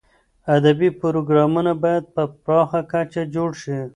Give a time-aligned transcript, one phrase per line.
[0.55, 3.79] ادبي پروګرامونه باید په پراخه کچه جوړ شي.